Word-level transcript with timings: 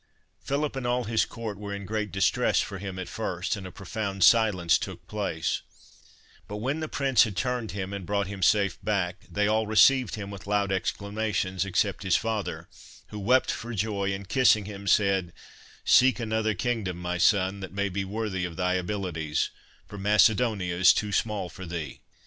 "Philip 0.47 0.75
and 0.75 0.87
all 0.87 1.03
his 1.03 1.25
court 1.25 1.59
were 1.59 1.75
in 1.75 1.85
great 1.85 2.11
distress 2.11 2.59
for 2.59 2.79
him 2.79 2.97
at 2.97 3.07
first, 3.07 3.55
and 3.55 3.67
a 3.67 3.71
profound 3.71 4.23
silence 4.23 4.79
took 4.79 5.07
place; 5.07 5.61
but 6.47 6.55
when 6.55 6.79
the 6.79 6.87
prince 6.87 7.21
had 7.23 7.37
turned 7.37 7.69
him 7.69 7.93
and 7.93 8.03
brought 8.03 8.25
him 8.25 8.41
safe 8.41 8.79
back, 8.83 9.17
they 9.31 9.47
all 9.47 9.67
received 9.67 10.15
him 10.15 10.31
with 10.31 10.47
loud 10.47 10.71
exclamations, 10.71 11.65
except 11.65 12.01
his 12.01 12.15
father, 12.15 12.67
who 13.09 13.19
wept 13.19 13.51
for 13.51 13.75
joy, 13.75 14.11
and 14.11 14.27
kissing 14.27 14.65
him, 14.65 14.87
said,' 14.87 15.33
Seek 15.85 16.19
another 16.19 16.55
kingdom, 16.55 16.97
my 16.97 17.19
son, 17.19 17.59
that 17.59 17.71
may 17.71 17.87
be 17.87 18.03
worthy 18.03 18.43
of 18.43 18.55
thy 18.55 18.73
abilities, 18.73 19.51
for 19.87 19.99
Macedonia 19.99 20.77
is 20.77 20.93
too 20.93 21.11
small 21.11 21.47
forthee.'" 21.47 21.99